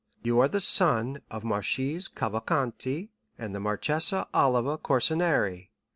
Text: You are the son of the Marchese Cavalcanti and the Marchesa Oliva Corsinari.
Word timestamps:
You 0.23 0.39
are 0.39 0.47
the 0.47 0.59
son 0.59 1.21
of 1.29 1.43
the 1.43 1.47
Marchese 1.49 2.09
Cavalcanti 2.15 3.09
and 3.37 3.53
the 3.53 3.59
Marchesa 3.59 4.27
Oliva 4.33 4.79
Corsinari. 4.79 5.69